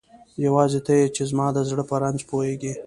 یواځی 0.45 0.79
ته 0.85 0.93
یی 0.99 1.07
چی 1.15 1.23
زما 1.31 1.47
د 1.53 1.57
زړه 1.69 1.83
په 1.89 1.95
رنځ 2.03 2.19
پوهیږی 2.29 2.73